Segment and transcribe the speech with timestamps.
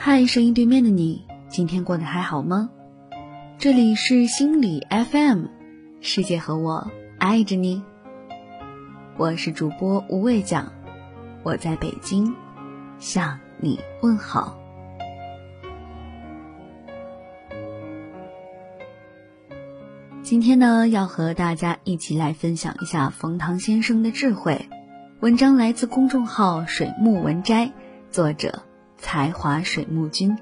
[0.00, 2.70] 嗨，声音对面的你，今天过得还好吗？
[3.58, 5.46] 这里是心理 FM，
[6.00, 7.82] 世界和我爱着你。
[9.16, 10.72] 我是主播无畏酱，
[11.42, 12.36] 我在北京
[13.00, 14.56] 向你问好。
[20.22, 24.68] 今天呢，要和大家一起来分享一下冯唐先生的智慧。
[25.18, 27.72] 文章来自公众号“水木文摘”，
[28.12, 28.62] 作者
[28.98, 30.36] 才华水木君。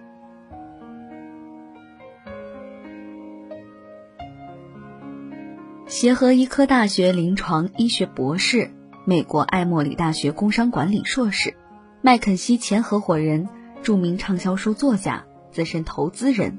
[5.87, 8.71] 协和医科大学临床医学博士，
[9.05, 11.55] 美国艾默里大学工商管理硕士，
[12.03, 13.49] 麦肯锡前合伙人，
[13.83, 16.59] 著名畅销书作家，资深投资人。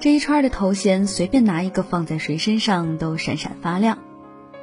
[0.00, 3.98] 这一串的头衔，随便拿一个放在谁身上都闪闪发亮。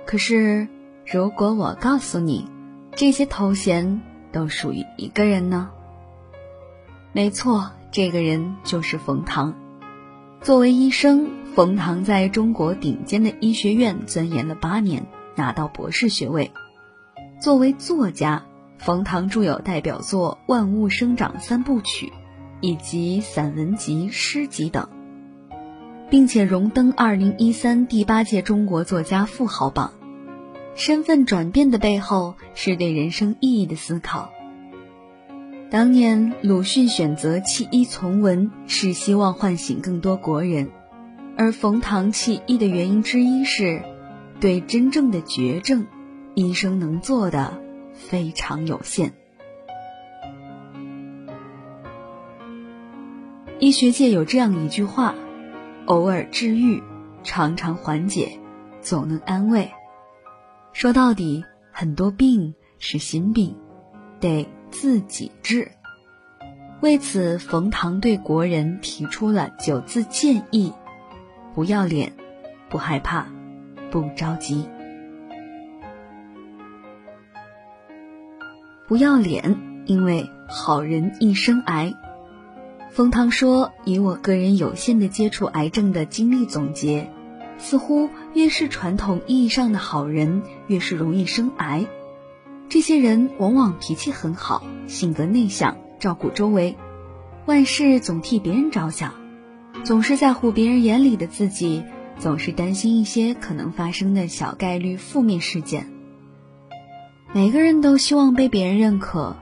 [0.05, 0.67] 可是，
[1.05, 2.49] 如果我告诉你，
[2.95, 5.69] 这些头衔都属于一个人呢？
[7.17, 9.55] 没错，这个人就是冯唐。
[10.39, 16.51] 作为医生，冯唐在中国顶尖的医学院钻研了八年，拿到博士学位。
[17.41, 18.45] 作为作家，
[18.77, 22.05] 冯唐著有代表作《万物生长三部曲》，
[22.61, 24.87] 以及散文集、诗集等。
[26.11, 29.91] 并且荣登二零一三第八届中国作家富豪榜。
[30.75, 34.29] 身份转变的背后是对人生意义的思考。
[35.69, 40.67] 当年鲁迅选择弃医从文，是希望唤醒更多国人；
[41.35, 43.83] 而冯唐弃医的原因之一是，
[44.39, 45.85] 对真正的绝症，
[46.35, 49.13] 医生能做的非常有限。
[53.59, 55.15] 医学界有这样一句话。
[55.87, 56.83] 偶尔治愈，
[57.23, 58.39] 常常缓解，
[58.81, 59.71] 总能安慰。
[60.73, 63.55] 说到底，很多病是心病，
[64.19, 64.45] 得
[64.79, 65.71] 自己治。
[66.81, 70.71] 为此，冯唐对国人提出了九字建议：
[71.55, 72.13] 不要脸，
[72.69, 73.25] 不害怕，
[73.89, 74.69] 不着急。
[78.87, 79.57] 不要脸，
[79.87, 81.95] 因为好人一生癌。
[82.91, 87.09] 冯唐说：“以我个人有限的接触癌症的经历总结，
[87.57, 91.87] 似乎越是传统意义上的好人，越是容易生癌。
[92.69, 96.75] 这些人往往脾气很好，性格内向，照顾周围，
[97.45, 99.13] 万事总替别人着想，
[99.83, 101.83] 总是在乎别人眼里的自己，
[102.19, 105.87] 总是担心一些可能发生的小概率负面事件。
[107.33, 109.35] 每个人都希望被别人认可，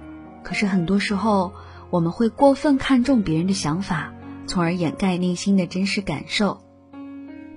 [0.43, 1.53] 可是很多时候。”
[1.91, 4.11] 我们会过分看重别人的想法，
[4.47, 6.59] 从而掩盖内心的真实感受，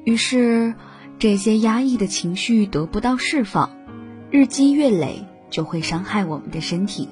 [0.04, 0.74] 于是
[1.18, 3.70] 这些压抑的情绪得不到释放，
[4.30, 7.08] 日积月累就会伤害我们的身体。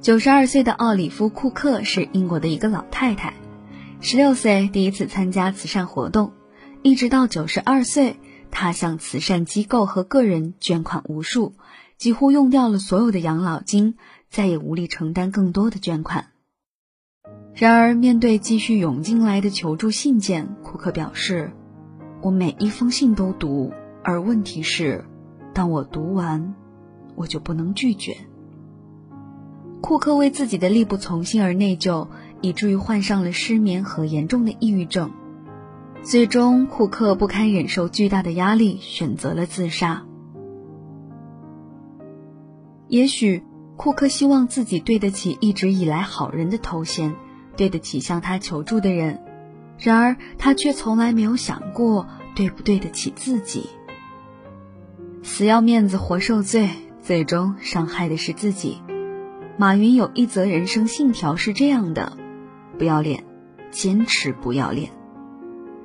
[0.00, 3.34] 九十二岁的奥里夫·库克是英国的一个老太太，
[4.00, 6.32] 十六岁第一次参加慈善活动，
[6.82, 8.16] 一直到九十二岁，
[8.50, 11.54] 她向慈善机构和个人捐款无数，
[11.96, 13.96] 几乎用掉了所有的养老金。
[14.30, 16.26] 再也无力承担更多的捐款。
[17.54, 21.50] 然而，面对继续涌进来的求助信件，库克表示
[22.20, 23.72] ：“我每一封信都读，
[24.04, 25.06] 而问题是，
[25.58, 26.54] 当我读完，
[27.16, 28.16] 我就不能拒绝。”
[29.82, 32.06] 库克为自己的力不从心而内疚，
[32.40, 35.10] 以至于患上了失眠和严重的抑郁症。
[36.04, 40.04] 最终，库克不堪忍受巨大的压力，选择了自杀。
[42.86, 43.42] 也许。
[43.76, 47.14] 库克希望自己对得起一直以来好人的头衔，
[47.56, 49.22] 对得起向他求助的人，
[49.78, 53.68] 然而他却从来没有想过对不对得起自己。
[55.22, 56.68] 死要面子活受罪，
[57.02, 58.80] 最终伤害的是自己。
[59.56, 62.16] 马云有一则人生信条是这样的：
[62.78, 63.24] 不要脸，
[63.70, 64.90] 坚持不要脸。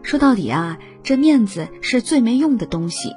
[0.03, 3.09] 说到底啊，这面子是最没用的东西。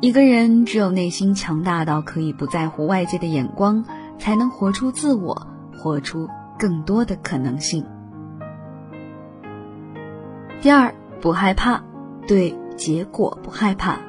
[0.00, 3.84] 一个人只有内心强大到可以不在乎外界的眼光，
[4.18, 5.46] 才能活出自我，
[5.76, 6.28] 活出
[6.58, 7.84] 更多的可能性。
[10.60, 11.82] 第二，不害怕，
[12.26, 14.00] 对结果不害怕。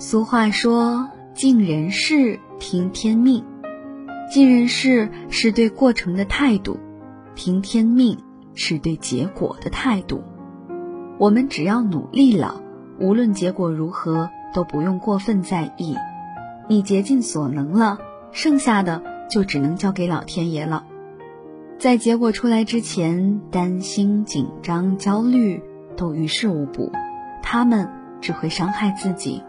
[0.00, 3.44] 俗话说：“尽人事，听天命。”
[4.32, 6.80] 尽人事是对过程的态度，
[7.34, 8.16] 听天命
[8.54, 10.22] 是对结果的态度。
[11.18, 12.62] 我们只要努力了，
[12.98, 14.30] 无论结果如何。
[14.52, 15.94] 都不用过分在意，
[16.68, 17.98] 你竭尽所能了，
[18.32, 19.00] 剩下的
[19.30, 20.84] 就只能交给老天爷了。
[21.78, 25.62] 在结果出来之前，担心、紧张、焦虑
[25.96, 26.90] 都于事无补，
[27.44, 27.88] 他们
[28.20, 29.40] 只会伤害自己。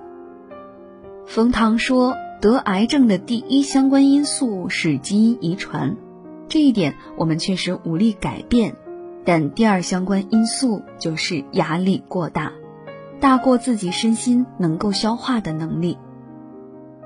[1.33, 5.95] 冯唐说，得癌症的第一相关因素是基因遗传，
[6.49, 8.75] 这一点我们确实无力改变。
[9.23, 12.51] 但第二相关因素就是压力过大，
[13.21, 15.97] 大过自己身心能够消化的能力。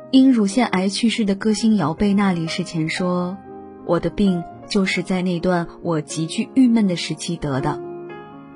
[0.09, 3.37] 因乳腺癌去世的歌星姚贝娜离世前说
[3.85, 7.79] ：“我的病就是在那段我极具郁闷的时期得的。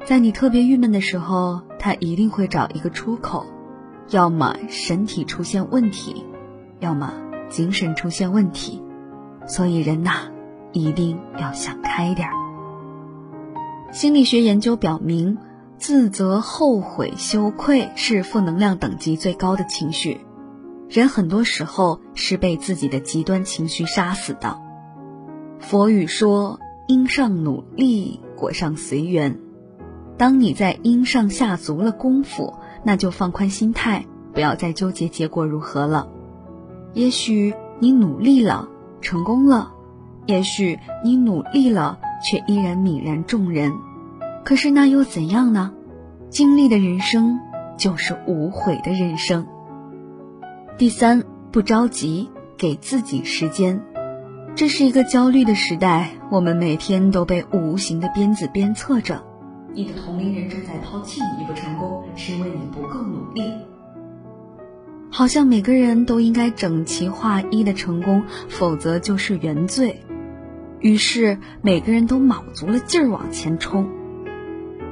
[0.03, 3.45] 在你特别郁闷的时候，他一定会找一个出口，
[4.11, 6.25] 要么身体出现问题，
[6.79, 7.13] 要么
[7.49, 8.81] 精神出现问题。
[9.47, 10.29] 所以人呐，
[10.71, 12.33] 一定要想开点儿。”
[13.91, 15.37] 心理学研究表明，
[15.77, 20.21] 自责、后悔、羞愧是负能量等级最高的情绪。
[20.87, 24.59] 人很多时候是被自己的极端情绪杀死的。
[25.59, 29.39] 佛语说：“因上努力，果上随缘。”
[30.17, 36.07] 当你在因上下足了功夫，那就放宽心态，不要再纠结结果如何了。
[36.93, 38.67] 也许你努力了，
[39.01, 39.71] 成功了；
[40.25, 41.99] 也许你努力了。
[42.21, 43.71] 却依然泯然众人，
[44.43, 45.71] 可是那又怎样呢？
[46.29, 47.39] 经历的人生
[47.77, 49.47] 就是无悔的人生。
[50.77, 53.81] 第三，不着急，给自己时间。
[54.53, 59.23] 这是一个焦虑的时代，我们每天都被无形的鞭子鞭策着。
[59.79, 63.41] 你的同龄人正在抛弃你不成功，是因为你不够努力。
[65.09, 70.03] 好像每个人都应该整齐划一的成功，否则就是原罪。
[70.81, 73.89] 于是每个人都卯足了劲儿往前冲。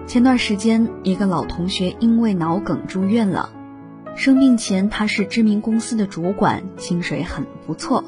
[0.05, 3.49] 前段时间，一个老同学因为脑梗住院了。
[4.15, 8.05] 生病前，他是知名公司的主管，薪水很不错。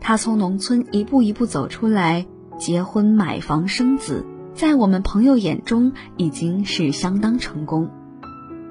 [0.00, 2.24] 他从农村一步一步走出来，
[2.58, 4.24] 结婚、买房、生子，
[4.56, 7.90] 在我们朋友眼中已经是相当成功。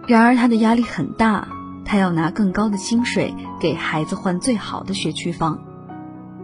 [0.07, 1.47] 然而，他的压力很大，
[1.85, 5.59] 他要拿更高的薪水给孩子换最好的学区房。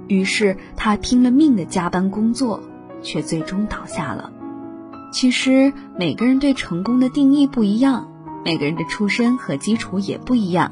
[0.07, 2.61] 于是他拼了命的加班工作，
[3.01, 4.31] 却最终倒下了。
[5.11, 8.11] 其实每个人对成功的定义不一样，
[8.45, 10.71] 每个人的出身和基础也不一样。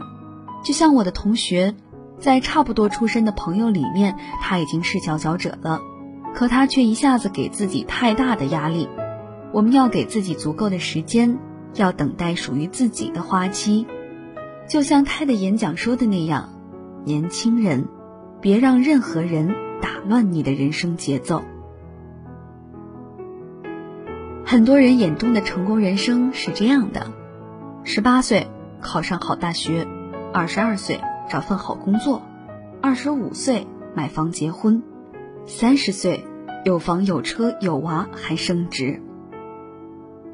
[0.63, 1.73] 就像我的同学，
[2.19, 5.81] 在差不多出身的朋友里面，他已经是佼佼者了，
[6.33, 8.89] 可他却一下子给自己太大的压力。
[9.51, 11.37] 我们要给自己足够的时间，
[11.75, 13.87] 要等待属于自己的花期。
[14.67, 16.49] 就像他的演讲说的那样，
[17.05, 17.87] 年轻人。
[18.41, 21.43] 别让任何人打乱你的人生节奏。
[24.45, 27.11] 很多人眼中的成功人生是这样的：
[27.83, 28.47] 十八岁
[28.79, 29.85] 考上好大学，
[30.33, 32.21] 二十二岁找份好工作，
[32.81, 34.83] 二十五岁买房结婚，
[35.51, 36.23] 三十岁
[36.63, 39.01] 有房有车有娃还升职。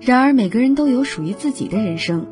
[0.01, 2.27] 然而，每个人都有属于自己的人生，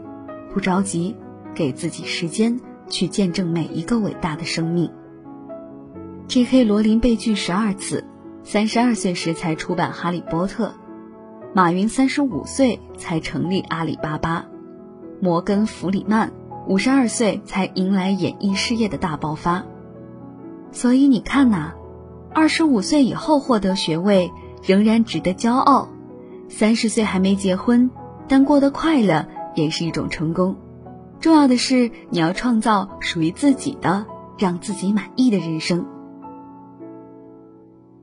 [0.53, 1.15] 不着急，
[1.55, 2.59] 给自己时间
[2.89, 4.91] 去见证每一个伟大的生命。
[6.27, 6.65] J.K.
[6.65, 8.03] 罗琳被拒十二次，
[8.43, 10.67] 三十二岁时才出版《哈利波特》。
[11.53, 14.45] 马云三十五岁才成立阿里巴巴。
[15.21, 16.33] 摩根·弗里曼
[16.67, 19.63] 五十二岁才迎来演艺事业的大爆发。
[20.73, 21.75] 所以你看呐，
[22.33, 24.31] 二十五岁以后获得学位
[24.63, 25.89] 仍然值得骄傲，
[26.49, 27.91] 三十岁还没结婚
[28.27, 30.55] 但过得快乐也是一种成功。
[31.19, 34.05] 重要的是你要创造属于自己的、
[34.37, 35.85] 让自己满意的人生。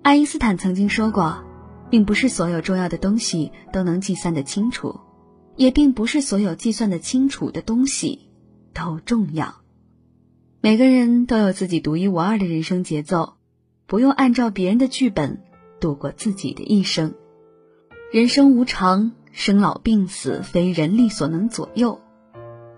[0.03, 1.45] 爱因斯坦曾经说过，
[1.91, 5.01] 并不是所有重要的东西都能计算得清楚，
[5.57, 8.31] 也并不是所有计算得清楚的东西
[8.73, 9.57] 都重要。
[10.63, 13.35] 每个人都有自己独一无二的人生节奏，
[13.91, 15.43] 不用按照别人的剧本
[15.81, 17.15] 度过自己的一生。
[18.13, 22.01] 人生无常，生老病死非人力所能左右。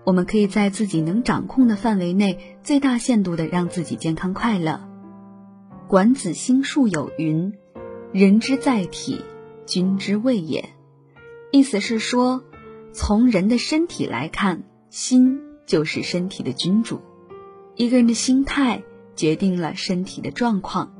[0.05, 4.89] 我们可以在自己能掌控的范围内，最大限度的让自己健康快乐。
[5.87, 7.53] 管子心术有云
[8.11, 9.21] ：“人之在体，
[9.67, 10.67] 君之位也。”
[11.53, 12.43] 意思是说，
[12.91, 17.01] 从人的身体来看，心就是身体的君主。
[17.75, 18.81] 一个人的心态
[19.15, 20.95] 决定了身体的状况，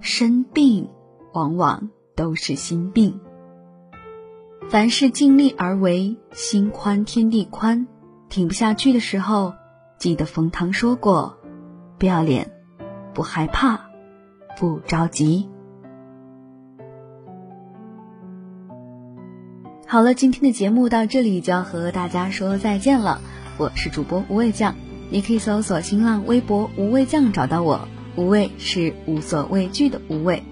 [0.00, 0.88] 生病
[1.32, 3.20] 往往都是心病。
[4.68, 7.86] 凡事尽力而为，心宽天地宽。
[8.28, 9.54] 挺不下去的时候，
[9.98, 11.38] 记得冯唐说过
[11.98, 12.50] ：“不要脸，
[13.14, 13.88] 不害怕。”
[14.58, 15.48] 不着急。
[19.86, 23.22] 好了，今天的节目到这里就要和大家说再见了。
[23.56, 24.74] 我是主播无畏酱，
[25.10, 27.88] 你可以搜索新浪微博“无畏酱”找到我。
[28.18, 30.42] 无畏是无所畏惧的无畏。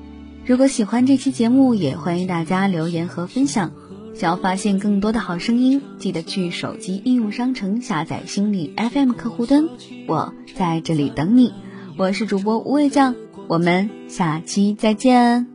[0.44, 3.72] 如果喜欢这期节目，也欢迎大家留言和分享。
[4.14, 9.68] 想要发现更多的好声音，记得去手机应用商城下载心理 FM 客户端，
[10.06, 11.52] 我在这里等你。
[11.98, 13.16] 我是主播无畏酱。
[13.48, 15.48] 我们下期再见。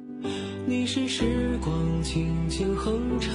[0.67, 1.23] 你是时
[1.61, 3.33] 光轻轻哼唱，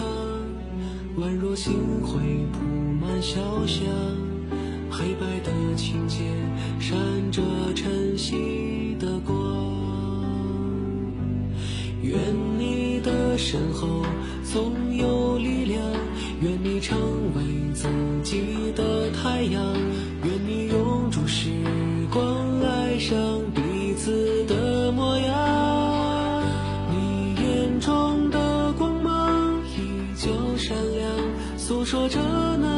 [1.19, 2.21] 宛若星辉
[2.53, 2.61] 铺
[3.01, 3.87] 满小巷，
[4.91, 6.21] 黑白的琴键
[6.79, 6.97] 闪
[7.33, 7.43] 着
[7.75, 8.37] 晨曦
[13.49, 14.03] 身后
[14.43, 15.81] 总有力量
[16.41, 16.99] 愿你成
[17.37, 17.87] 为自
[18.25, 19.63] 己的太阳
[20.25, 21.51] 愿你永驻时
[22.13, 23.17] 光爱上
[23.55, 26.43] 彼此的模样。
[26.91, 31.17] 你眼中的光芒依旧闪亮
[31.57, 32.19] 诉说着
[32.61, 32.76] 那